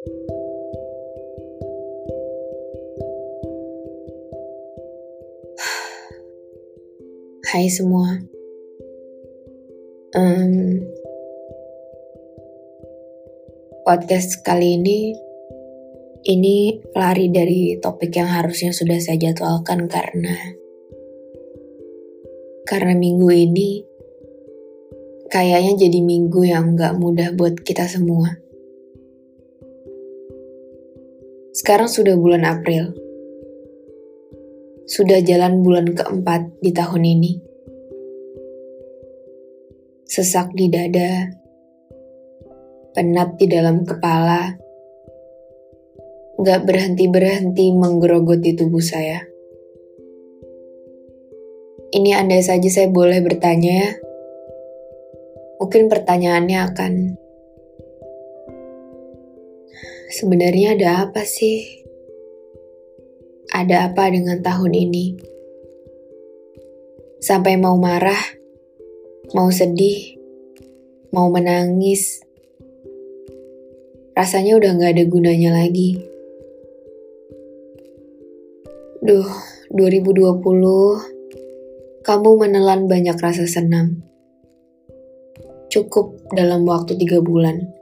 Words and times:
Hai 0.00 0.08
semua. 7.68 8.08
Um, 10.16 10.80
podcast 13.84 14.40
kali 14.40 14.80
ini 14.80 15.12
ini 16.24 16.80
lari 16.96 17.28
dari 17.28 17.76
topik 17.76 18.16
yang 18.16 18.32
harusnya 18.32 18.72
sudah 18.72 18.96
saya 19.04 19.20
jadwalkan 19.20 19.84
karena 19.84 20.56
karena 22.64 22.96
minggu 22.96 23.28
ini 23.28 23.84
kayaknya 25.28 25.76
jadi 25.76 26.00
minggu 26.00 26.40
yang 26.48 26.72
gak 26.72 26.96
mudah 26.96 27.36
buat 27.36 27.60
kita 27.60 27.84
semua. 27.84 28.49
Sekarang 31.70 31.86
sudah 31.86 32.18
bulan 32.18 32.42
April. 32.42 32.98
Sudah 34.90 35.22
jalan 35.22 35.62
bulan 35.62 35.94
keempat 35.94 36.58
di 36.58 36.74
tahun 36.74 37.06
ini. 37.06 37.38
Sesak 40.02 40.50
di 40.58 40.66
dada, 40.66 41.30
penat 42.90 43.38
di 43.38 43.46
dalam 43.46 43.86
kepala, 43.86 44.50
gak 46.42 46.66
berhenti-berhenti 46.66 47.70
menggerogoti 47.70 48.50
tubuh 48.58 48.82
saya. 48.82 49.22
Ini 51.94 52.18
andai 52.18 52.42
saja 52.42 52.66
saya 52.66 52.90
boleh 52.90 53.22
bertanya 53.22 53.70
ya. 53.70 53.90
Mungkin 55.62 55.86
pertanyaannya 55.86 56.58
akan 56.66 56.92
Sebenarnya 60.10 60.74
ada 60.74 61.06
apa 61.06 61.22
sih? 61.22 61.86
Ada 63.54 63.86
apa 63.86 64.10
dengan 64.10 64.42
tahun 64.42 64.74
ini? 64.74 65.14
Sampai 67.22 67.54
mau 67.54 67.78
marah, 67.78 68.18
mau 69.38 69.54
sedih, 69.54 70.18
mau 71.14 71.30
menangis. 71.30 72.26
Rasanya 74.18 74.58
udah 74.58 74.82
gak 74.82 74.98
ada 74.98 75.06
gunanya 75.06 75.54
lagi. 75.54 76.02
Duh, 79.06 79.30
2020, 79.70 82.02
kamu 82.02 82.30
menelan 82.34 82.90
banyak 82.90 83.14
rasa 83.14 83.46
senang. 83.46 84.02
Cukup 85.70 86.18
dalam 86.34 86.66
waktu 86.66 86.98
tiga 86.98 87.22
bulan 87.22 87.78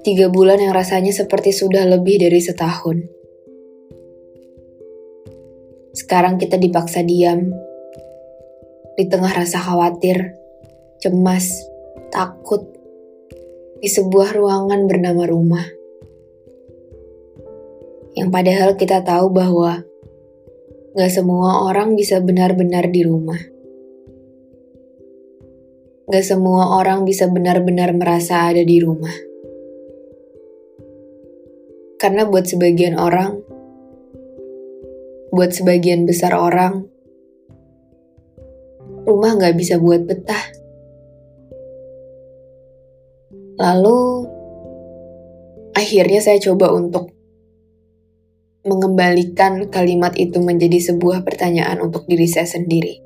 Tiga 0.00 0.32
bulan 0.32 0.56
yang 0.56 0.72
rasanya 0.72 1.12
seperti 1.12 1.52
sudah 1.52 1.84
lebih 1.84 2.24
dari 2.24 2.40
setahun. 2.40 3.04
Sekarang 5.92 6.40
kita 6.40 6.56
dipaksa 6.56 7.04
diam. 7.04 7.52
Di 8.96 9.04
tengah 9.04 9.28
rasa 9.28 9.60
khawatir, 9.60 10.40
cemas, 11.04 11.52
takut. 12.08 12.64
Di 13.84 13.92
sebuah 13.92 14.32
ruangan 14.40 14.88
bernama 14.88 15.28
rumah. 15.28 15.68
Yang 18.16 18.28
padahal 18.32 18.70
kita 18.80 19.04
tahu 19.04 19.28
bahwa 19.28 19.84
gak 20.96 21.12
semua 21.12 21.68
orang 21.68 21.92
bisa 21.92 22.24
benar-benar 22.24 22.88
di 22.88 23.04
rumah. 23.04 23.40
Gak 26.08 26.24
semua 26.24 26.72
orang 26.80 27.04
bisa 27.04 27.28
benar-benar 27.28 27.92
merasa 27.92 28.48
ada 28.48 28.64
di 28.64 28.80
rumah. 28.80 29.29
Karena 32.00 32.24
buat 32.24 32.48
sebagian 32.48 32.96
orang, 32.96 33.44
buat 35.28 35.52
sebagian 35.52 36.08
besar 36.08 36.32
orang, 36.32 36.88
rumah 39.04 39.36
nggak 39.36 39.52
bisa 39.52 39.76
buat 39.76 40.08
betah. 40.08 40.40
Lalu, 43.60 44.24
akhirnya 45.76 46.24
saya 46.24 46.40
coba 46.40 46.72
untuk 46.72 47.12
mengembalikan 48.64 49.68
kalimat 49.68 50.16
itu 50.16 50.40
menjadi 50.40 50.80
sebuah 50.80 51.20
pertanyaan 51.20 51.84
untuk 51.84 52.08
diri 52.08 52.24
saya 52.24 52.48
sendiri. 52.48 52.96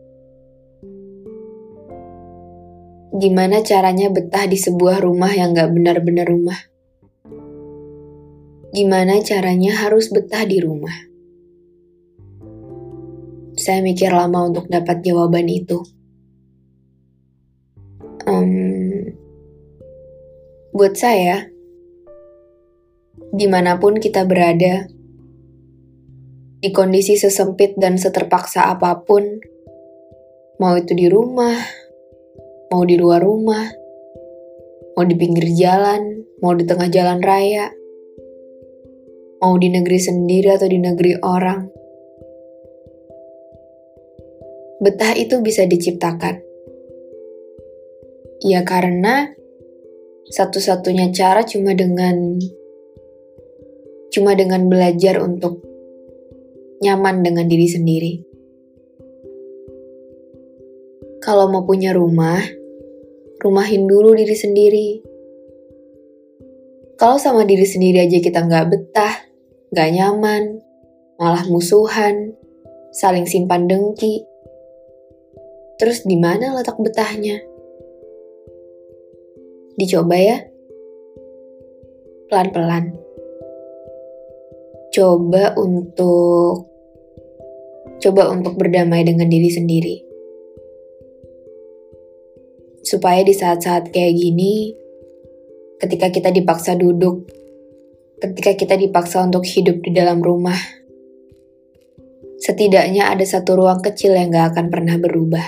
Gimana 3.15 3.63
caranya 3.67 4.07
betah 4.11 4.47
di 4.47 4.59
sebuah 4.59 5.03
rumah 5.03 5.35
yang 5.35 5.55
gak 5.55 5.71
benar-benar 5.71 6.27
rumah? 6.27 6.74
Gimana 8.75 9.23
caranya 9.23 9.87
harus 9.87 10.11
betah 10.11 10.43
di 10.43 10.59
rumah? 10.59 11.07
Saya 13.55 13.79
mikir 13.87 14.11
lama 14.11 14.51
untuk 14.51 14.67
dapat 14.67 14.99
jawaban 15.07 15.47
itu. 15.47 15.79
Um, 18.27 19.15
buat 20.75 20.99
saya, 20.99 21.47
di 23.31 23.47
mana 23.47 23.79
pun 23.79 24.03
kita 24.03 24.27
berada, 24.27 24.91
di 26.59 26.75
kondisi 26.75 27.15
sesempit 27.15 27.79
dan 27.79 27.95
seterpaksa 27.95 28.75
apa 28.75 29.07
pun, 29.07 29.39
mau 30.59 30.75
itu 30.75 30.99
di 30.99 31.07
rumah, 31.07 31.63
mau 32.75 32.83
di 32.83 32.99
luar 32.99 33.23
rumah, 33.23 33.71
mau 34.99 35.07
di 35.07 35.15
pinggir 35.15 35.47
jalan, 35.55 36.27
mau 36.43 36.59
di 36.59 36.67
tengah 36.67 36.91
jalan 36.91 37.23
raya, 37.23 37.71
mau 39.45 39.61
di 39.61 39.69
negeri 39.69 40.01
sendiri 40.01 40.49
atau 40.57 40.65
di 40.65 40.81
negeri 40.81 41.21
orang. 41.21 41.69
Betah 44.81 45.13
itu 45.13 45.45
bisa 45.45 45.69
diciptakan. 45.69 46.41
Ya 48.41 48.65
karena 48.65 49.29
satu-satunya 50.33 51.13
cara 51.13 51.45
cuma 51.45 51.77
dengan 51.77 52.41
cuma 54.09 54.33
dengan 54.33 54.65
belajar 54.73 55.21
untuk 55.21 55.61
nyaman 56.81 57.21
dengan 57.21 57.45
diri 57.45 57.69
sendiri. 57.69 58.13
Kalau 61.21 61.53
mau 61.53 61.69
punya 61.69 61.93
rumah, 61.93 62.41
rumahin 63.45 63.85
dulu 63.85 64.17
diri 64.17 64.37
sendiri. 64.37 64.89
Kalau 66.97 67.21
sama 67.21 67.45
diri 67.45 67.69
sendiri 67.69 68.05
aja 68.05 68.21
kita 68.21 68.45
nggak 68.45 68.69
betah, 68.73 69.24
gak 69.75 69.91
nyaman, 69.91 70.63
malah 71.19 71.45
musuhan, 71.51 72.39
saling 72.95 73.27
simpan 73.27 73.67
dengki. 73.67 74.23
Terus 75.83 76.07
di 76.07 76.15
mana 76.15 76.55
letak 76.55 76.79
betahnya? 76.79 77.43
Dicoba 79.75 80.15
ya. 80.15 80.39
Pelan-pelan. 82.31 82.95
Coba 84.95 85.59
untuk 85.59 86.71
coba 87.99 88.31
untuk 88.31 88.55
berdamai 88.55 89.03
dengan 89.03 89.27
diri 89.27 89.51
sendiri. 89.51 89.97
Supaya 92.87 93.27
di 93.27 93.35
saat-saat 93.35 93.91
kayak 93.91 94.15
gini, 94.15 94.71
ketika 95.83 96.15
kita 96.15 96.31
dipaksa 96.31 96.79
duduk 96.79 97.27
ketika 98.19 98.55
kita 98.55 98.75
dipaksa 98.79 99.25
untuk 99.25 99.43
hidup 99.47 99.83
di 99.83 99.91
dalam 99.91 100.23
rumah. 100.23 100.59
Setidaknya 102.39 103.09
ada 103.09 103.25
satu 103.25 103.57
ruang 103.57 103.81
kecil 103.81 104.13
yang 104.13 104.29
gak 104.29 104.53
akan 104.55 104.67
pernah 104.69 104.97
berubah. 105.01 105.47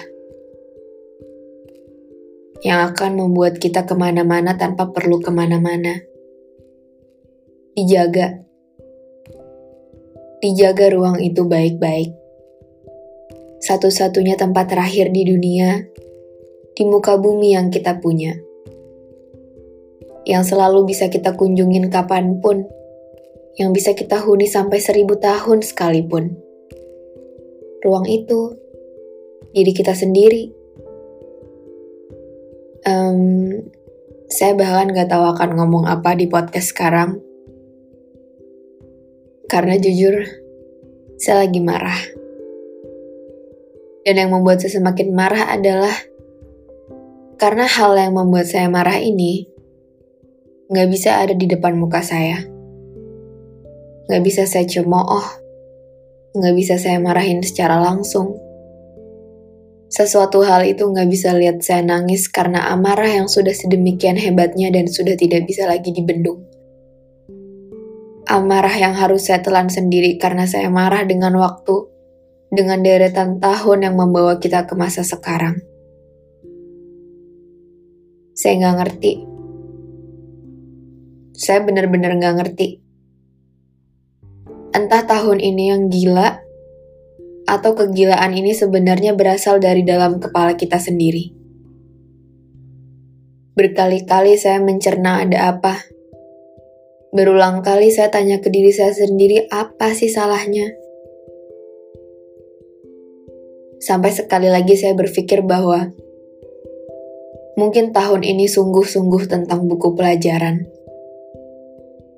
Yang 2.65 2.81
akan 2.93 3.11
membuat 3.21 3.61
kita 3.61 3.85
ke 3.85 3.93
mana-mana 3.93 4.57
tanpa 4.57 4.89
perlu 4.91 5.21
ke 5.21 5.29
mana-mana. 5.29 6.01
Dijaga. 7.77 8.41
Dijaga 10.41 10.87
ruang 10.89 11.21
itu 11.21 11.45
baik-baik. 11.45 12.17
Satu-satunya 13.61 14.41
tempat 14.41 14.73
terakhir 14.73 15.13
di 15.13 15.29
dunia, 15.29 15.85
di 16.73 16.83
muka 16.89 17.21
bumi 17.21 17.53
yang 17.57 17.69
kita 17.69 18.01
punya 18.01 18.46
yang 20.27 20.43
selalu 20.43 20.91
bisa 20.91 21.07
kita 21.07 21.39
kunjungin 21.39 21.87
kapan 21.87 22.43
pun, 22.43 22.67
yang 23.55 23.71
bisa 23.71 23.95
kita 23.95 24.19
huni 24.19 24.51
sampai 24.51 24.83
seribu 24.83 25.15
tahun 25.23 25.63
sekalipun. 25.63 26.35
Ruang 27.87 28.11
itu, 28.11 28.59
diri 29.55 29.71
kita 29.71 29.95
sendiri. 29.95 30.51
Um, 32.83 33.63
saya 34.27 34.59
bahkan 34.59 34.91
gak 34.91 35.15
tahu 35.15 35.23
akan 35.31 35.63
ngomong 35.63 35.87
apa 35.87 36.19
di 36.19 36.27
podcast 36.27 36.75
sekarang. 36.75 37.23
Karena 39.47 39.79
jujur, 39.79 40.27
saya 41.23 41.47
lagi 41.47 41.63
marah. 41.63 42.03
Dan 44.03 44.19
yang 44.19 44.35
membuat 44.35 44.59
saya 44.59 44.83
semakin 44.83 45.15
marah 45.15 45.55
adalah 45.55 45.95
karena 47.39 47.71
hal 47.71 47.95
yang 47.95 48.19
membuat 48.19 48.51
saya 48.51 48.67
marah 48.67 48.99
ini 48.99 49.56
nggak 50.67 50.89
bisa 50.91 51.23
ada 51.23 51.35
di 51.35 51.47
depan 51.47 51.79
muka 51.79 52.03
saya. 52.03 52.43
Nggak 54.11 54.23
bisa 54.23 54.43
saya 54.51 54.67
cemooh, 54.67 55.27
nggak 56.35 56.55
bisa 56.59 56.75
saya 56.79 56.99
marahin 56.99 57.43
secara 57.43 57.79
langsung. 57.79 58.35
Sesuatu 59.87 60.43
hal 60.43 60.67
itu 60.67 60.83
nggak 60.83 61.07
bisa 61.07 61.31
lihat 61.39 61.63
saya 61.63 61.87
nangis 61.87 62.27
karena 62.27 62.67
amarah 62.75 63.07
yang 63.07 63.31
sudah 63.31 63.55
sedemikian 63.55 64.19
hebatnya 64.19 64.75
dan 64.75 64.91
sudah 64.91 65.15
tidak 65.15 65.47
bisa 65.47 65.71
lagi 65.71 65.95
dibendung. 65.95 66.43
Amarah 68.27 68.75
yang 68.75 68.99
harus 68.99 69.31
saya 69.31 69.39
telan 69.47 69.71
sendiri 69.71 70.19
karena 70.19 70.51
saya 70.51 70.67
marah 70.67 71.07
dengan 71.07 71.39
waktu, 71.39 71.87
dengan 72.51 72.83
deretan 72.83 73.39
tahun 73.39 73.87
yang 73.87 73.95
membawa 73.95 74.43
kita 74.43 74.67
ke 74.67 74.75
masa 74.75 75.07
sekarang. 75.07 75.63
Saya 78.35 78.59
nggak 78.59 78.77
ngerti. 78.83 79.36
Saya 81.37 81.61
benar-benar 81.61 82.17
nggak 82.17 82.37
ngerti. 82.41 82.69
Entah 84.73 85.05
tahun 85.05 85.39
ini 85.41 85.65
yang 85.69 85.93
gila, 85.93 86.41
atau 87.47 87.79
kegilaan 87.79 88.35
ini 88.35 88.57
sebenarnya 88.57 89.15
berasal 89.15 89.63
dari 89.63 89.87
dalam 89.87 90.19
kepala 90.19 90.59
kita 90.59 90.81
sendiri. 90.81 91.31
Berkali-kali 93.57 94.37
saya 94.37 94.61
mencerna 94.61 95.25
ada 95.25 95.55
apa. 95.55 95.81
Berulang 97.15 97.63
kali 97.65 97.89
saya 97.89 98.13
tanya 98.13 98.43
ke 98.43 98.53
diri 98.53 98.75
saya 98.75 98.93
sendiri 98.93 99.49
apa 99.49 99.95
sih 99.97 100.11
salahnya. 100.11 100.73
Sampai 103.81 104.13
sekali 104.13 104.51
lagi 104.51 104.75
saya 104.77 104.93
berpikir 104.99 105.45
bahwa 105.47 105.95
Mungkin 107.57 107.97
tahun 107.97 108.21
ini 108.21 108.53
sungguh-sungguh 108.53 109.33
tentang 109.33 109.65
buku 109.65 109.97
pelajaran. 109.97 110.76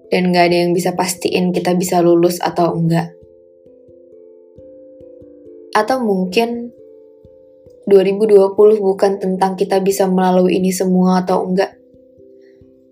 Dan 0.08 0.32
gak 0.32 0.48
ada 0.48 0.56
yang 0.64 0.72
bisa 0.72 0.96
pastiin 0.96 1.52
kita 1.52 1.76
bisa 1.76 2.00
lulus 2.00 2.40
atau 2.40 2.72
enggak. 2.72 3.12
Atau 5.76 6.00
mungkin 6.00 6.72
2020 7.88 8.56
bukan 8.84 9.12
tentang 9.16 9.56
kita 9.56 9.80
bisa 9.80 10.04
melalui 10.04 10.60
ini 10.60 10.68
semua 10.68 11.24
atau 11.24 11.44
enggak. 11.44 11.76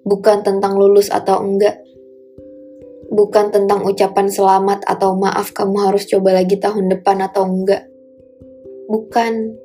Bukan 0.08 0.40
tentang 0.40 0.76
lulus 0.76 1.12
atau 1.12 1.40
enggak. 1.44 1.80
Bukan 3.12 3.52
tentang 3.52 3.84
ucapan 3.84 4.28
selamat 4.28 4.84
atau 4.88 5.16
maaf 5.16 5.52
kamu 5.56 5.88
harus 5.88 6.08
coba 6.08 6.36
lagi 6.36 6.56
tahun 6.56 6.88
depan 6.92 7.20
atau 7.24 7.44
enggak. 7.44 7.84
Bukan. 8.88 9.64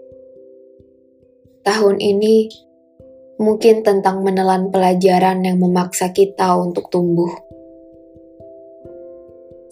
Tahun 1.62 1.95
ini 2.01 2.50
mungkin 3.42 3.82
tentang 3.82 4.22
menelan 4.22 4.70
pelajaran 4.70 5.42
yang 5.42 5.58
memaksa 5.58 6.14
kita 6.14 6.54
untuk 6.62 6.94
tumbuh. 6.94 7.34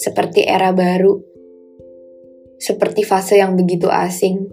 Seperti 0.01 0.41
era 0.41 0.73
baru, 0.73 1.21
seperti 2.57 3.05
fase 3.05 3.37
yang 3.37 3.53
begitu 3.53 3.85
asing, 3.85 4.49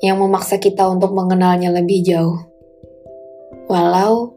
yang 0.00 0.16
memaksa 0.16 0.56
kita 0.56 0.88
untuk 0.88 1.12
mengenalnya 1.12 1.68
lebih 1.76 2.00
jauh. 2.00 2.40
Walau, 3.68 4.32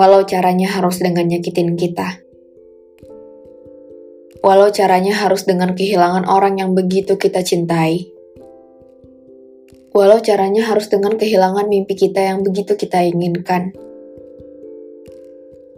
walau 0.00 0.24
caranya 0.24 0.72
harus 0.72 0.96
dengan 0.96 1.28
nyakitin 1.28 1.76
kita. 1.76 2.24
Walau 4.40 4.72
caranya 4.72 5.12
harus 5.12 5.44
dengan 5.44 5.76
kehilangan 5.76 6.24
orang 6.24 6.60
yang 6.62 6.72
begitu 6.72 7.20
kita 7.20 7.44
cintai 7.44 8.13
walau 9.94 10.18
caranya 10.18 10.66
harus 10.66 10.90
dengan 10.90 11.14
kehilangan 11.14 11.70
mimpi 11.70 11.94
kita 11.94 12.18
yang 12.18 12.42
begitu 12.42 12.74
kita 12.74 13.06
inginkan. 13.06 13.70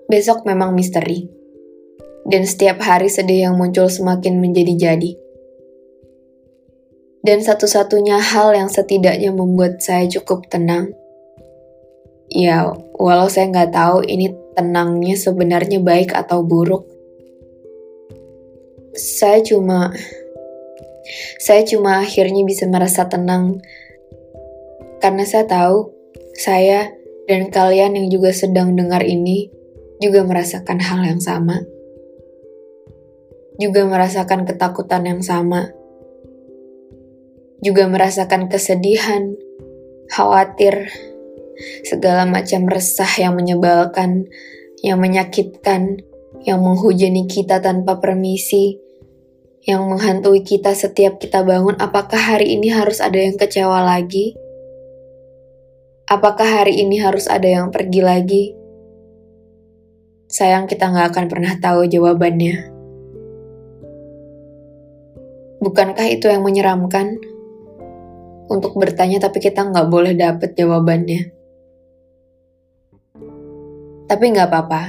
Besok 0.09 0.49
memang 0.49 0.73
misteri, 0.73 1.29
dan 2.25 2.49
setiap 2.49 2.81
hari 2.81 3.13
sedih 3.13 3.53
yang 3.53 3.55
muncul 3.61 3.87
semakin 3.93 4.41
menjadi-jadi. 4.41 5.21
Dan 7.27 7.43
satu-satunya 7.43 8.23
hal 8.23 8.55
yang 8.55 8.71
setidaknya 8.71 9.35
membuat 9.35 9.83
saya 9.83 10.07
cukup 10.09 10.47
tenang, 10.49 10.95
ya 12.33 12.73
walau 12.97 13.27
saya 13.29 13.51
nggak 13.51 13.75
tahu 13.75 14.07
ini 14.07 14.31
tenangnya 14.57 15.19
sebenarnya 15.19 15.83
baik 15.83 16.15
atau 16.15 16.47
buruk, 16.47 16.87
saya 18.95 19.43
cuma 19.43 19.91
saya 21.43 21.67
cuma 21.67 22.03
akhirnya 22.03 22.47
bisa 22.47 22.65
merasa 22.71 23.11
tenang 23.11 23.59
karena 25.01 25.25
saya 25.29 25.45
tahu, 25.49 25.93
saya 26.37 26.93
dan 27.27 27.51
kalian 27.51 27.99
yang 27.99 28.07
juga 28.09 28.31
sedang 28.31 28.79
dengar 28.79 29.03
ini 29.03 29.51
juga 29.99 30.23
merasakan 30.23 30.79
hal 30.81 31.01
yang 31.05 31.21
sama. 31.21 31.65
Juga 33.57 33.89
merasakan 33.89 34.45
ketakutan 34.45 35.09
yang 35.09 35.21
sama. 35.25 35.73
Juga 37.65 37.89
merasakan 37.89 38.53
kesedihan, 38.53 39.33
khawatir, 40.13 40.93
segala 41.89 42.29
macam 42.29 42.69
resah 42.69 43.09
yang 43.17 43.33
menyebalkan, 43.33 44.29
yang 44.85 45.01
menyakitkan, 45.01 46.05
yang 46.45 46.61
menghujani 46.61 47.25
kita 47.25 47.65
tanpa 47.65 47.97
permisi, 47.97 48.77
yang 49.65 49.89
menghantui 49.89 50.45
kita 50.45 50.77
setiap 50.77 51.17
kita 51.17 51.41
bangun. 51.43 51.81
Apakah 51.81 52.37
hari 52.37 52.61
ini 52.61 52.69
harus 52.69 53.01
ada 53.01 53.17
yang 53.17 53.41
kecewa 53.41 53.83
lagi? 53.83 54.37
Apakah 56.07 56.63
hari 56.63 56.87
ini 56.87 57.03
harus 57.03 57.27
ada 57.27 57.51
yang 57.51 57.75
pergi 57.75 57.99
lagi? 57.99 58.55
Sayang 60.31 60.71
kita 60.71 60.87
nggak 60.87 61.11
akan 61.11 61.27
pernah 61.27 61.51
tahu 61.59 61.83
jawabannya. 61.91 62.71
Bukankah 65.59 66.07
itu 66.07 66.31
yang 66.31 66.47
menyeramkan? 66.47 67.19
Untuk 68.47 68.79
bertanya 68.79 69.19
tapi 69.19 69.43
kita 69.43 69.67
nggak 69.67 69.91
boleh 69.91 70.15
dapet 70.15 70.55
jawabannya. 70.55 71.35
Tapi 74.07 74.25
nggak 74.31 74.47
apa-apa. 74.47 74.83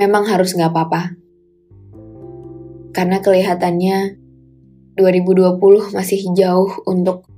Memang 0.00 0.32
harus 0.32 0.56
nggak 0.56 0.72
apa-apa. 0.72 1.12
Karena 2.96 3.20
kelihatannya 3.20 4.16
2020 4.96 5.92
masih 5.92 6.24
jauh 6.32 6.72
untuk 6.88 7.28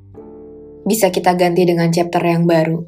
bisa 0.85 1.13
kita 1.13 1.37
ganti 1.37 1.67
dengan 1.69 1.93
chapter 1.93 2.21
yang 2.25 2.49
baru. 2.49 2.81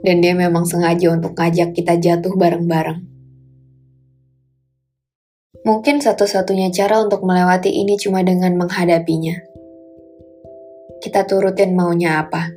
Dan 0.00 0.24
dia 0.24 0.32
memang 0.32 0.64
sengaja 0.64 1.12
untuk 1.12 1.36
ngajak 1.36 1.76
kita 1.76 2.00
jatuh 2.00 2.32
bareng-bareng. 2.34 3.10
Mungkin 5.60 6.00
satu-satunya 6.00 6.72
cara 6.72 7.04
untuk 7.04 7.20
melewati 7.20 7.68
ini 7.68 8.00
cuma 8.00 8.24
dengan 8.24 8.56
menghadapinya. 8.56 9.36
Kita 11.04 11.28
turutin 11.28 11.76
maunya 11.76 12.24
apa. 12.24 12.48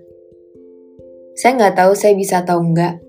Saya 1.36 1.60
nggak 1.60 1.76
tahu 1.84 1.92
saya 2.00 2.16
bisa 2.16 2.48
atau 2.48 2.64
enggak. 2.64 3.04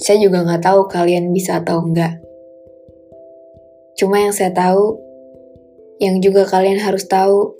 Saya 0.00 0.24
juga 0.24 0.40
nggak 0.40 0.64
tahu 0.64 0.80
kalian 0.88 1.36
bisa 1.36 1.60
atau 1.60 1.84
enggak. 1.84 2.16
Cuma 4.00 4.22
yang 4.22 4.32
saya 4.32 4.54
tahu, 4.54 4.96
yang 6.00 6.22
juga 6.22 6.46
kalian 6.46 6.78
harus 6.80 7.04
tahu, 7.10 7.58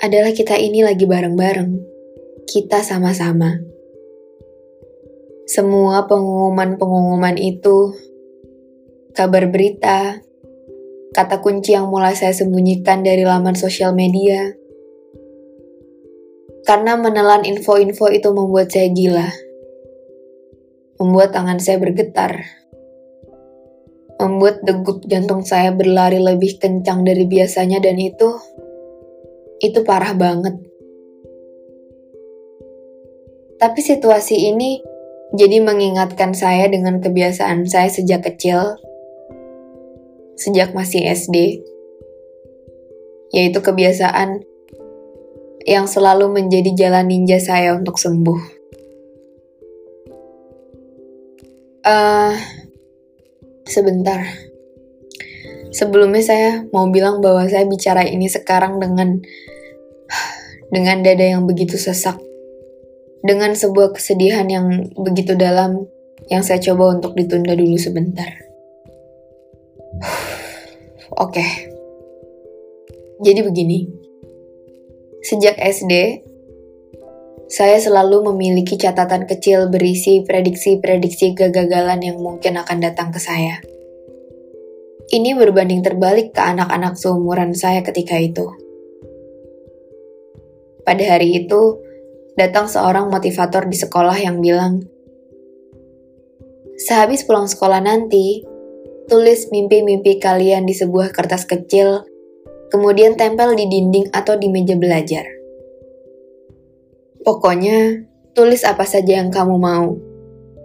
adalah 0.00 0.32
kita 0.32 0.56
ini 0.56 0.80
lagi 0.80 1.04
bareng-bareng. 1.04 1.76
Kita 2.48 2.80
sama-sama. 2.80 3.60
Semua 5.44 6.08
pengumuman-pengumuman 6.08 7.36
itu, 7.36 7.92
kabar 9.12 9.44
berita, 9.52 10.24
kata 11.12 11.44
kunci 11.44 11.76
yang 11.76 11.92
mulai 11.92 12.16
saya 12.16 12.32
sembunyikan 12.32 13.04
dari 13.04 13.28
laman 13.28 13.52
sosial 13.52 13.92
media. 13.92 14.56
Karena 16.64 16.96
menelan 16.96 17.44
info-info 17.44 18.08
itu 18.08 18.32
membuat 18.32 18.72
saya 18.72 18.88
gila. 18.88 19.28
Membuat 20.96 21.36
tangan 21.36 21.60
saya 21.60 21.76
bergetar. 21.76 22.40
Membuat 24.16 24.64
degup 24.64 25.04
jantung 25.04 25.44
saya 25.44 25.76
berlari 25.76 26.20
lebih 26.24 26.56
kencang 26.56 27.04
dari 27.04 27.28
biasanya 27.28 27.84
dan 27.84 28.00
itu 28.00 28.36
itu 29.60 29.84
parah 29.84 30.16
banget. 30.16 30.56
Tapi 33.60 33.80
situasi 33.84 34.48
ini 34.50 34.80
jadi 35.36 35.60
mengingatkan 35.60 36.32
saya 36.32 36.66
dengan 36.66 36.98
kebiasaan 36.98 37.68
saya 37.68 37.92
sejak 37.92 38.24
kecil, 38.24 38.80
sejak 40.40 40.72
masih 40.72 41.04
SD, 41.04 41.60
yaitu 43.36 43.60
kebiasaan 43.60 44.42
yang 45.68 45.84
selalu 45.84 46.32
menjadi 46.32 46.72
jalan 46.72 47.12
ninja 47.12 47.36
saya 47.36 47.76
untuk 47.76 48.00
sembuh. 48.00 48.58
Uh, 51.84 52.36
sebentar. 53.68 54.49
Sebelumnya 55.70 56.22
saya 56.22 56.50
mau 56.74 56.90
bilang 56.90 57.22
bahwa 57.22 57.46
saya 57.46 57.62
bicara 57.66 58.02
ini 58.06 58.26
sekarang 58.26 58.82
dengan 58.82 59.22
dengan 60.74 61.02
dada 61.02 61.24
yang 61.24 61.46
begitu 61.46 61.78
sesak. 61.78 62.18
dengan 63.20 63.52
sebuah 63.52 63.92
kesedihan 63.92 64.48
yang 64.48 64.96
begitu 64.96 65.36
dalam 65.36 65.84
yang 66.32 66.40
saya 66.40 66.56
coba 66.56 66.96
untuk 66.96 67.12
ditunda 67.12 67.52
dulu 67.52 67.76
sebentar. 67.76 68.32
Oke. 71.20 71.36
Okay. 71.36 71.50
Jadi 73.20 73.40
begini. 73.44 73.78
Sejak 75.20 75.60
SD, 75.60 76.24
saya 77.52 77.76
selalu 77.76 78.32
memiliki 78.32 78.80
catatan 78.80 79.28
kecil 79.28 79.68
berisi 79.68 80.24
prediksi-prediksi 80.24 81.36
kegagalan 81.36 82.00
yang 82.00 82.16
mungkin 82.16 82.56
akan 82.56 82.78
datang 82.80 83.12
ke 83.12 83.20
saya. 83.20 83.60
Ini 85.10 85.34
berbanding 85.34 85.82
terbalik 85.82 86.30
ke 86.30 86.38
anak-anak 86.38 86.94
seumuran 86.94 87.50
saya 87.50 87.82
ketika 87.82 88.14
itu. 88.14 88.46
Pada 90.86 91.02
hari 91.02 91.34
itu, 91.34 91.82
datang 92.38 92.70
seorang 92.70 93.10
motivator 93.10 93.66
di 93.66 93.74
sekolah 93.74 94.14
yang 94.22 94.38
bilang, 94.38 94.86
Sehabis 96.78 97.26
pulang 97.26 97.50
sekolah 97.50 97.82
nanti, 97.82 98.46
tulis 99.10 99.50
mimpi-mimpi 99.50 100.22
kalian 100.22 100.62
di 100.62 100.78
sebuah 100.78 101.10
kertas 101.10 101.42
kecil, 101.42 102.06
kemudian 102.70 103.18
tempel 103.18 103.58
di 103.58 103.66
dinding 103.66 104.14
atau 104.14 104.38
di 104.38 104.46
meja 104.46 104.78
belajar. 104.78 105.26
Pokoknya, 107.26 108.06
tulis 108.38 108.62
apa 108.62 108.86
saja 108.86 109.18
yang 109.18 109.34
kamu 109.34 109.58
mau. 109.58 109.98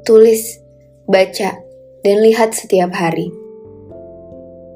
Tulis, 0.05 0.61
baca, 1.09 1.57
dan 2.05 2.17
lihat 2.21 2.53
setiap 2.53 2.93
hari. 2.93 3.44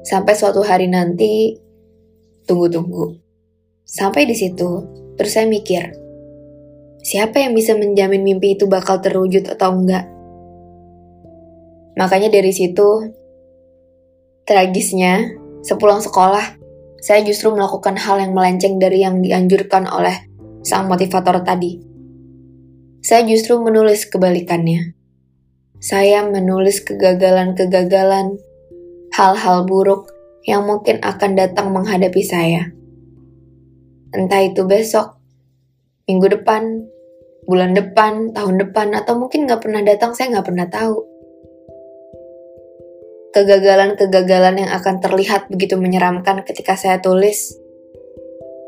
Sampai 0.00 0.32
suatu 0.32 0.64
hari 0.64 0.88
nanti, 0.88 1.56
tunggu-tunggu. 2.48 3.20
Sampai 3.84 4.24
di 4.24 4.32
situ, 4.32 4.86
terus 5.18 5.32
saya 5.34 5.44
mikir, 5.50 5.92
siapa 7.04 7.42
yang 7.42 7.52
bisa 7.52 7.76
menjamin 7.76 8.22
mimpi 8.22 8.56
itu 8.56 8.64
bakal 8.70 9.02
terwujud 9.02 9.50
atau 9.50 9.76
enggak? 9.76 10.08
Makanya 11.98 12.32
dari 12.32 12.54
situ, 12.54 13.12
tragisnya, 14.48 15.36
sepulang 15.60 16.00
sekolah, 16.00 16.56
saya 17.00 17.20
justru 17.24 17.52
melakukan 17.52 17.96
hal 17.96 18.20
yang 18.20 18.32
melenceng 18.32 18.76
dari 18.80 19.04
yang 19.04 19.20
dianjurkan 19.20 19.88
oleh 19.88 20.16
sang 20.60 20.88
motivator 20.88 21.40
tadi. 21.44 21.80
Saya 23.00 23.24
justru 23.24 23.56
menulis 23.60 24.04
kebalikannya. 24.08 24.92
Saya 25.80 26.20
menulis 26.28 26.84
kegagalan-kegagalan, 26.84 28.36
hal-hal 29.20 29.68
buruk 29.68 30.08
yang 30.48 30.64
mungkin 30.64 31.04
akan 31.04 31.36
datang 31.36 31.76
menghadapi 31.76 32.24
saya. 32.24 32.72
Entah 34.16 34.40
itu 34.40 34.64
besok, 34.64 35.20
minggu 36.08 36.40
depan, 36.40 36.88
bulan 37.44 37.76
depan, 37.76 38.32
tahun 38.32 38.56
depan, 38.56 38.96
atau 38.96 39.20
mungkin 39.20 39.44
nggak 39.44 39.60
pernah 39.60 39.84
datang, 39.84 40.16
saya 40.16 40.32
nggak 40.32 40.48
pernah 40.48 40.66
tahu 40.72 41.10
kegagalan-kegagalan 43.30 44.66
yang 44.66 44.70
akan 44.74 44.98
terlihat 44.98 45.46
begitu 45.46 45.78
menyeramkan 45.78 46.42
ketika 46.42 46.74
saya 46.74 46.98
tulis. 46.98 47.54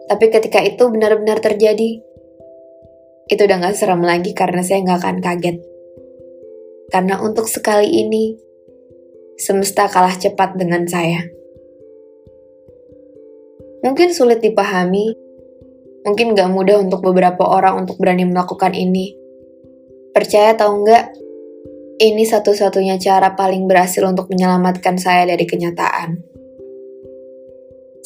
Tapi 0.06 0.30
ketika 0.30 0.62
itu 0.62 0.86
benar-benar 0.86 1.42
terjadi, 1.42 1.98
itu 3.26 3.40
udah 3.42 3.56
gak 3.58 3.74
serem 3.74 4.02
lagi 4.06 4.30
karena 4.36 4.62
saya 4.62 4.86
gak 4.86 5.02
akan 5.02 5.18
kaget. 5.18 5.58
Karena 6.94 7.18
untuk 7.24 7.50
sekali 7.50 7.90
ini, 7.90 8.36
semesta 9.42 9.90
kalah 9.90 10.14
cepat 10.14 10.54
dengan 10.54 10.86
saya. 10.86 11.26
Mungkin 13.82 14.14
sulit 14.14 14.38
dipahami, 14.38 15.10
mungkin 16.06 16.38
gak 16.38 16.46
mudah 16.54 16.78
untuk 16.78 17.02
beberapa 17.02 17.42
orang 17.42 17.82
untuk 17.82 17.98
berani 17.98 18.22
melakukan 18.22 18.70
ini. 18.78 19.18
Percaya 20.14 20.54
atau 20.54 20.78
enggak, 20.78 21.10
ini 21.98 22.22
satu-satunya 22.22 23.02
cara 23.02 23.34
paling 23.34 23.66
berhasil 23.66 24.06
untuk 24.06 24.30
menyelamatkan 24.30 25.02
saya 25.02 25.26
dari 25.26 25.42
kenyataan. 25.42 26.22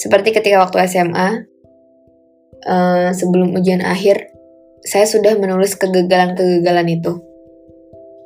Seperti 0.01 0.33
ketika 0.33 0.65
waktu 0.65 0.89
SMA, 0.89 1.29
uh, 1.29 1.37
eh, 2.65 3.09
sebelum 3.13 3.53
ujian 3.53 3.85
akhir, 3.85 4.33
saya 4.81 5.05
sudah 5.05 5.37
menulis 5.37 5.77
kegagalan-kegagalan 5.77 6.89
itu. 6.97 7.21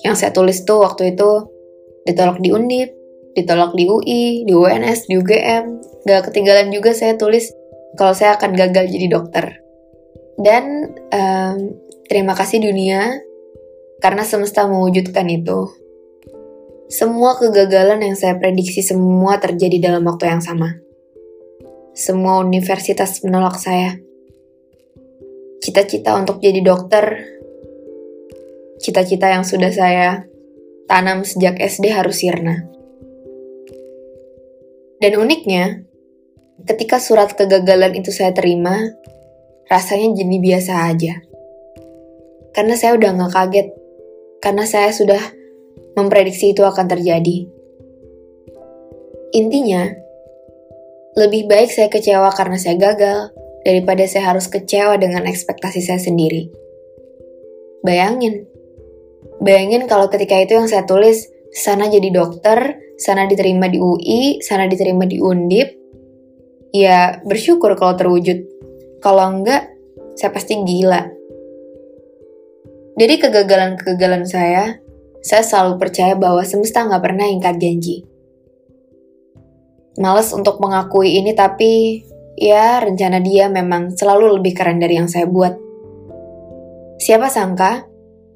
Yang 0.06 0.14
saya 0.22 0.30
tulis 0.30 0.62
tuh 0.62 0.86
waktu 0.86 1.18
itu 1.18 1.50
ditolak 2.06 2.38
di 2.38 2.54
Undip, 2.54 2.99
ditolak 3.34 3.72
di 3.76 3.86
UI, 3.86 4.44
di 4.46 4.52
UNS, 4.52 5.06
di 5.06 5.14
UGM. 5.18 5.64
Gak 6.06 6.30
ketinggalan 6.30 6.72
juga 6.74 6.96
saya 6.96 7.14
tulis 7.14 7.50
kalau 7.94 8.14
saya 8.14 8.38
akan 8.38 8.56
gagal 8.56 8.90
jadi 8.90 9.06
dokter. 9.10 9.60
Dan 10.40 10.96
um, 11.12 11.56
terima 12.08 12.32
kasih 12.32 12.64
dunia 12.64 13.20
karena 14.00 14.24
semesta 14.24 14.64
mewujudkan 14.64 15.28
itu. 15.28 15.68
Semua 16.90 17.38
kegagalan 17.38 18.02
yang 18.02 18.16
saya 18.18 18.34
prediksi 18.40 18.82
semua 18.82 19.38
terjadi 19.38 19.78
dalam 19.78 20.02
waktu 20.08 20.26
yang 20.26 20.42
sama. 20.42 20.74
Semua 21.94 22.42
universitas 22.42 23.22
menolak 23.22 23.60
saya. 23.60 24.00
Cita-cita 25.60 26.16
untuk 26.16 26.40
jadi 26.40 26.64
dokter, 26.64 27.20
cita-cita 28.80 29.28
yang 29.28 29.44
sudah 29.44 29.70
saya 29.70 30.24
tanam 30.88 31.22
sejak 31.22 31.60
SD 31.60 31.92
harus 31.92 32.24
sirna. 32.24 32.64
Dan 35.00 35.16
uniknya, 35.16 35.80
ketika 36.68 37.00
surat 37.00 37.32
kegagalan 37.32 37.96
itu 37.96 38.12
saya 38.12 38.36
terima, 38.36 38.76
rasanya 39.72 40.12
jadi 40.20 40.36
biasa 40.36 40.72
aja. 40.92 41.14
Karena 42.52 42.74
saya 42.76 43.00
udah 43.00 43.10
gak 43.16 43.32
kaget 43.32 43.68
karena 44.44 44.64
saya 44.68 44.90
sudah 44.92 45.20
memprediksi 45.96 46.52
itu 46.52 46.60
akan 46.66 46.84
terjadi. 46.84 47.48
Intinya, 49.30 49.88
lebih 51.14 51.46
baik 51.46 51.70
saya 51.70 51.86
kecewa 51.86 52.34
karena 52.34 52.58
saya 52.58 52.76
gagal 52.76 53.30
daripada 53.62 54.04
saya 54.04 54.34
harus 54.34 54.50
kecewa 54.50 54.98
dengan 54.98 55.24
ekspektasi 55.24 55.80
saya 55.84 56.00
sendiri. 56.02 56.50
Bayangin, 57.86 58.44
bayangin 59.40 59.86
kalau 59.86 60.10
ketika 60.12 60.36
itu 60.40 60.58
yang 60.58 60.66
saya 60.66 60.84
tulis, 60.84 61.30
sana 61.54 61.86
jadi 61.88 62.10
dokter, 62.10 62.76
sana 63.00 63.24
diterima 63.24 63.64
di 63.72 63.80
UI, 63.80 64.44
sana 64.44 64.68
diterima 64.68 65.08
di 65.08 65.16
Undip, 65.16 65.72
ya 66.76 67.24
bersyukur 67.24 67.72
kalau 67.80 67.96
terwujud. 67.96 68.44
Kalau 69.00 69.24
enggak, 69.32 69.72
saya 70.20 70.28
pasti 70.28 70.60
gila. 70.60 71.08
Dari 73.00 73.16
kegagalan-kegagalan 73.16 74.28
saya, 74.28 74.76
saya 75.24 75.40
selalu 75.40 75.80
percaya 75.80 76.12
bahwa 76.12 76.44
semesta 76.44 76.84
nggak 76.84 77.00
pernah 77.00 77.24
ingkar 77.24 77.56
janji. 77.56 78.04
Males 79.96 80.36
untuk 80.36 80.60
mengakui 80.60 81.16
ini 81.16 81.32
tapi 81.32 82.04
ya 82.36 82.84
rencana 82.84 83.20
dia 83.24 83.48
memang 83.48 83.96
selalu 83.96 84.40
lebih 84.40 84.52
keren 84.52 84.76
dari 84.76 85.00
yang 85.00 85.08
saya 85.08 85.24
buat. 85.24 85.56
Siapa 87.00 87.32
sangka, 87.32 87.89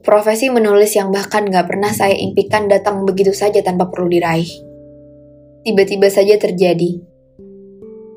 profesi 0.05 0.53
menulis 0.53 0.93
yang 0.95 1.09
bahkan 1.09 1.49
nggak 1.49 1.65
pernah 1.65 1.91
saya 1.91 2.13
impikan 2.13 2.69
datang 2.69 3.09
begitu 3.09 3.33
saja 3.33 3.65
tanpa 3.65 3.89
perlu 3.89 4.13
diraih. 4.13 4.47
Tiba-tiba 5.65 6.13
saja 6.13 6.37
terjadi. 6.37 7.01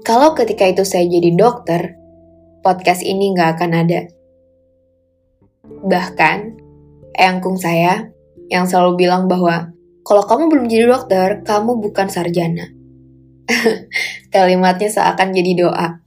Kalau 0.03 0.35
ketika 0.35 0.67
itu 0.67 0.83
saya 0.83 1.07
jadi 1.07 1.31
dokter, 1.31 1.95
podcast 2.59 2.99
ini 3.07 3.31
nggak 3.31 3.49
akan 3.55 3.71
ada. 3.71 4.01
Bahkan, 5.87 6.37
eyangkung 7.15 7.55
saya 7.55 8.11
yang 8.51 8.67
selalu 8.67 9.07
bilang 9.07 9.31
bahwa 9.31 9.71
kalau 10.03 10.23
kamu 10.27 10.51
belum 10.51 10.65
jadi 10.67 10.85
dokter, 10.91 11.43
kamu 11.47 11.79
bukan 11.79 12.11
sarjana. 12.11 12.67
Kalimatnya 14.35 14.91
seakan 14.91 15.31
jadi 15.31 15.51
doa. 15.55 16.03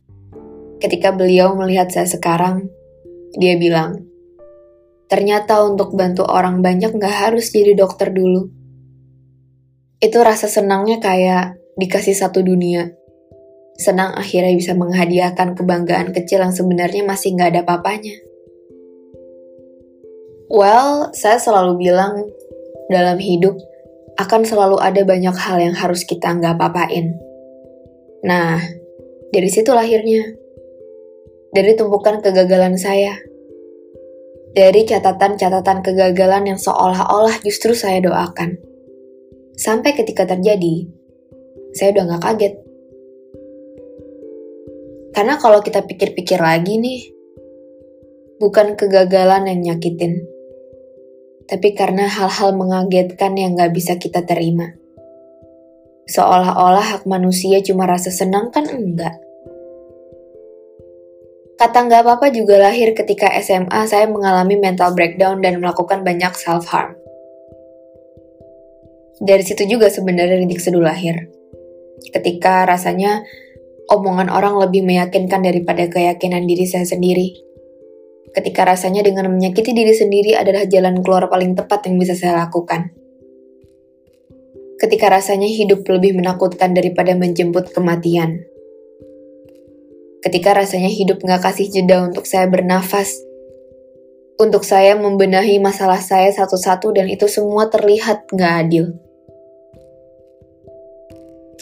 Ketika 0.81 1.13
beliau 1.13 1.57
melihat 1.57 1.89
saya 1.93 2.09
sekarang, 2.09 2.69
dia 3.37 3.57
bilang, 3.61 4.10
ternyata 5.11 5.67
untuk 5.67 5.99
bantu 5.99 6.23
orang 6.23 6.63
banyak 6.63 6.95
nggak 6.95 7.17
harus 7.27 7.51
jadi 7.51 7.75
dokter 7.75 8.15
dulu. 8.15 8.47
Itu 9.99 10.23
rasa 10.23 10.47
senangnya 10.47 11.03
kayak 11.03 11.59
dikasih 11.75 12.15
satu 12.15 12.47
dunia. 12.47 12.95
Senang 13.75 14.15
akhirnya 14.15 14.55
bisa 14.55 14.73
menghadiahkan 14.79 15.59
kebanggaan 15.59 16.15
kecil 16.15 16.47
yang 16.47 16.55
sebenarnya 16.55 17.03
masih 17.03 17.35
nggak 17.35 17.59
ada 17.59 17.63
papanya. 17.67 18.15
Well, 20.47 21.11
saya 21.11 21.43
selalu 21.43 21.83
bilang 21.83 22.31
dalam 22.87 23.19
hidup 23.19 23.59
akan 24.19 24.47
selalu 24.47 24.79
ada 24.79 25.03
banyak 25.03 25.35
hal 25.35 25.59
yang 25.59 25.75
harus 25.75 26.07
kita 26.07 26.39
nggak 26.39 26.59
papain. 26.59 27.19
Nah, 28.23 28.61
dari 29.33 29.49
situ 29.49 29.73
lahirnya. 29.73 30.39
Dari 31.51 31.75
tumpukan 31.75 32.23
kegagalan 32.23 32.79
saya. 32.79 33.30
Dari 34.51 34.83
catatan-catatan 34.83 35.79
kegagalan 35.87 36.51
yang 36.51 36.59
seolah-olah 36.59 37.39
justru 37.47 37.71
saya 37.71 38.03
doakan. 38.03 38.59
Sampai 39.55 39.95
ketika 39.95 40.27
terjadi, 40.27 40.91
saya 41.71 41.95
udah 41.95 42.05
nggak 42.11 42.23
kaget. 42.27 42.55
Karena 45.15 45.39
kalau 45.39 45.63
kita 45.63 45.87
pikir-pikir 45.87 46.43
lagi 46.43 46.83
nih, 46.83 47.01
bukan 48.43 48.75
kegagalan 48.75 49.47
yang 49.47 49.61
nyakitin, 49.71 50.27
tapi 51.47 51.75
karena 51.75 52.11
hal-hal 52.11 52.55
mengagetkan 52.55 53.35
yang 53.35 53.59
gak 53.59 53.75
bisa 53.75 53.99
kita 53.99 54.23
terima. 54.23 54.71
Seolah-olah 56.11 56.99
hak 56.99 57.03
manusia 57.07 57.63
cuma 57.63 57.87
rasa 57.87 58.11
senang 58.11 58.51
kan 58.51 58.67
enggak. 58.67 59.15
Kata 61.61 61.85
nggak 61.85 62.09
apa-apa 62.09 62.33
juga 62.33 62.57
lahir 62.57 62.97
ketika 62.97 63.29
SMA 63.37 63.85
saya 63.85 64.09
mengalami 64.09 64.57
mental 64.57 64.97
breakdown 64.97 65.45
dan 65.45 65.61
melakukan 65.61 66.01
banyak 66.01 66.33
self-harm. 66.33 66.97
Dari 69.21 69.45
situ 69.45 69.69
juga 69.69 69.93
sebenarnya 69.93 70.41
rintik 70.41 70.57
seduh 70.57 70.81
lahir. 70.81 71.29
Ketika 72.17 72.65
rasanya 72.65 73.29
omongan 73.93 74.33
orang 74.33 74.57
lebih 74.57 74.89
meyakinkan 74.89 75.45
daripada 75.45 75.85
keyakinan 75.93 76.49
diri 76.49 76.65
saya 76.65 76.89
sendiri. 76.89 77.37
Ketika 78.33 78.65
rasanya 78.65 79.05
dengan 79.05 79.29
menyakiti 79.29 79.77
diri 79.77 79.93
sendiri 79.93 80.41
adalah 80.41 80.65
jalan 80.65 81.05
keluar 81.05 81.29
paling 81.29 81.53
tepat 81.61 81.85
yang 81.93 82.01
bisa 82.01 82.17
saya 82.17 82.41
lakukan. 82.41 82.89
Ketika 84.81 85.13
rasanya 85.13 85.45
hidup 85.45 85.85
lebih 85.85 86.17
menakutkan 86.17 86.73
daripada 86.73 87.13
menjemput 87.13 87.69
kematian 87.77 88.49
ketika 90.21 90.57
rasanya 90.57 90.89
hidup 90.89 91.21
nggak 91.21 91.41
kasih 91.41 91.69
jeda 91.69 92.05
untuk 92.05 92.29
saya 92.29 92.47
bernafas. 92.47 93.13
Untuk 94.41 94.65
saya 94.65 94.97
membenahi 94.97 95.61
masalah 95.61 96.01
saya 96.01 96.33
satu-satu 96.33 96.97
dan 96.97 97.13
itu 97.13 97.29
semua 97.29 97.69
terlihat 97.69 98.29
nggak 98.33 98.55
adil. 98.67 98.97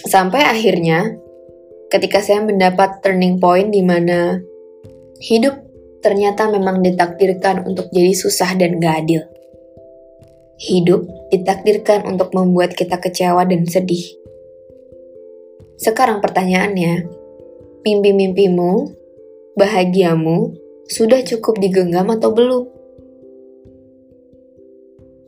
Sampai 0.06 0.46
akhirnya, 0.46 1.18
ketika 1.90 2.22
saya 2.22 2.38
mendapat 2.46 3.02
turning 3.02 3.42
point 3.42 3.74
di 3.74 3.82
mana 3.82 4.38
hidup 5.18 5.58
ternyata 5.98 6.46
memang 6.46 6.78
ditakdirkan 6.78 7.66
untuk 7.66 7.90
jadi 7.90 8.14
susah 8.14 8.54
dan 8.54 8.78
gak 8.78 8.94
adil. 9.04 9.22
Hidup 10.58 11.06
ditakdirkan 11.30 12.06
untuk 12.06 12.34
membuat 12.34 12.74
kita 12.74 12.98
kecewa 12.98 13.42
dan 13.46 13.66
sedih. 13.66 14.06
Sekarang 15.78 16.18
pertanyaannya, 16.18 17.17
Mimpi-mimpimu, 17.86 18.72
bahagiamu, 19.54 20.54
sudah 20.88 21.20
cukup 21.22 21.60
digenggam 21.62 22.08
atau 22.10 22.34
belum? 22.34 22.64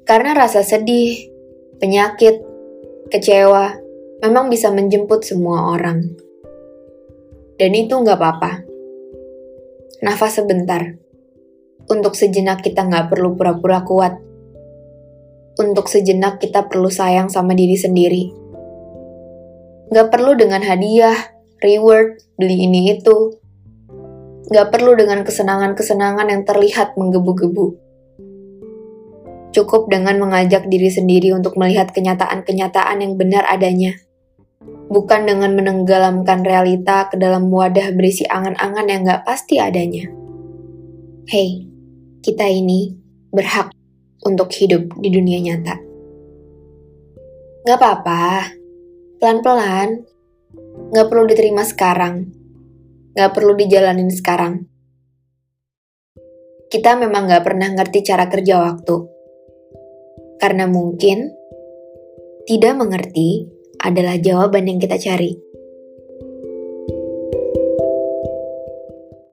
Karena 0.09 0.35
rasa 0.35 0.67
sedih, 0.67 1.31
penyakit, 1.79 2.43
kecewa, 3.11 3.79
memang 4.25 4.51
bisa 4.51 4.75
menjemput 4.75 5.23
semua 5.23 5.77
orang. 5.77 6.03
Dan 7.61 7.77
itu 7.77 7.93
nggak 7.93 8.19
apa-apa. 8.19 8.53
Nafas 10.01 10.41
sebentar. 10.41 10.97
Untuk 11.87 12.17
sejenak 12.17 12.65
kita 12.65 12.89
nggak 12.89 13.13
perlu 13.13 13.37
pura-pura 13.37 13.85
kuat. 13.85 14.17
Untuk 15.61 15.87
sejenak 15.87 16.41
kita 16.41 16.67
perlu 16.67 16.89
sayang 16.89 17.29
sama 17.29 17.53
diri 17.53 17.77
sendiri. 17.77 18.25
Nggak 19.93 20.09
perlu 20.09 20.39
dengan 20.41 20.65
hadiah, 20.65 21.19
reward, 21.65 22.21
beli 22.37 22.67
ini 22.67 22.97
itu. 22.97 23.37
Gak 24.51 24.75
perlu 24.75 24.99
dengan 24.99 25.23
kesenangan-kesenangan 25.23 26.27
yang 26.27 26.43
terlihat 26.43 26.99
menggebu-gebu. 26.99 27.79
Cukup 29.55 29.87
dengan 29.91 30.19
mengajak 30.19 30.67
diri 30.67 30.91
sendiri 30.91 31.31
untuk 31.35 31.55
melihat 31.55 31.95
kenyataan-kenyataan 31.95 33.03
yang 33.03 33.15
benar 33.15 33.47
adanya. 33.47 33.95
Bukan 34.91 35.27
dengan 35.31 35.55
menenggelamkan 35.55 36.43
realita 36.43 37.07
ke 37.07 37.15
dalam 37.15 37.47
wadah 37.47 37.95
berisi 37.95 38.27
angan-angan 38.27 38.87
yang 38.91 39.07
gak 39.07 39.23
pasti 39.23 39.63
adanya. 39.63 40.11
Hei, 41.31 41.71
kita 42.27 42.51
ini 42.51 42.99
berhak 43.31 43.71
untuk 44.27 44.51
hidup 44.51 44.99
di 44.99 45.09
dunia 45.15 45.39
nyata. 45.39 45.79
Gak 47.71 47.79
apa-apa, 47.79 48.51
pelan-pelan 49.23 50.11
Gak 50.91 51.07
perlu 51.07 51.23
diterima 51.31 51.63
sekarang. 51.63 52.27
Gak 53.15 53.31
perlu 53.31 53.55
dijalanin 53.55 54.11
sekarang. 54.11 54.67
Kita 56.67 56.99
memang 56.99 57.31
gak 57.31 57.47
pernah 57.47 57.71
ngerti 57.71 58.03
cara 58.03 58.27
kerja 58.27 58.59
waktu. 58.59 58.97
Karena 60.43 60.67
mungkin 60.67 61.31
tidak 62.43 62.75
mengerti 62.75 63.47
adalah 63.79 64.19
jawaban 64.19 64.67
yang 64.67 64.79
kita 64.83 64.99
cari. 64.99 65.50